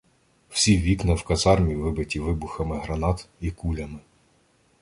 [0.53, 3.99] Всі вікна в казармі вибиті вибухами гранат і кулями.